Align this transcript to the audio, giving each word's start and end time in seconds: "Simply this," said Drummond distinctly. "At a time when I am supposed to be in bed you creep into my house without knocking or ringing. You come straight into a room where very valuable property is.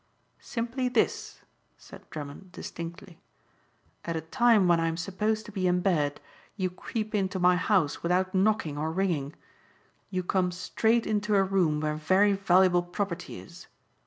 "Simply 0.39 0.89
this," 0.89 1.41
said 1.77 2.09
Drummond 2.09 2.51
distinctly. 2.53 3.19
"At 4.03 4.15
a 4.15 4.21
time 4.21 4.67
when 4.67 4.79
I 4.79 4.87
am 4.87 4.97
supposed 4.97 5.45
to 5.45 5.51
be 5.51 5.67
in 5.67 5.81
bed 5.81 6.19
you 6.55 6.71
creep 6.71 7.13
into 7.13 7.37
my 7.37 7.55
house 7.55 8.01
without 8.01 8.33
knocking 8.33 8.79
or 8.79 8.91
ringing. 8.91 9.35
You 10.09 10.23
come 10.23 10.51
straight 10.51 11.05
into 11.05 11.35
a 11.35 11.43
room 11.43 11.81
where 11.81 11.93
very 11.95 12.33
valuable 12.33 12.81
property 12.81 13.37
is. 13.39 13.67